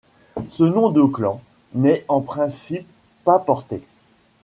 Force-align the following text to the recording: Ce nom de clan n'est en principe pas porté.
Ce 0.49 0.63
nom 0.63 0.89
de 0.89 1.03
clan 1.03 1.43
n'est 1.75 2.05
en 2.07 2.21
principe 2.21 2.87
pas 3.23 3.37
porté. 3.37 3.83